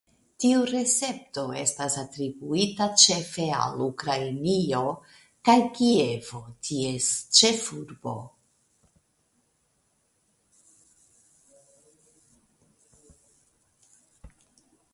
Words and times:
Tiu 0.43 0.61
recepto 0.67 1.41
estas 1.63 1.95
atribuita 2.03 2.85
ĉefe 3.01 3.43
al 3.57 3.83
Ukrainio 3.87 4.79
kaj 5.49 5.57
Kievo 5.75 6.41
ties 6.69 7.09
ĉefurbo. 7.39 8.15